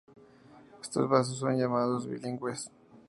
[0.81, 2.71] Estos vasos son llamados ‘’bilingües’’.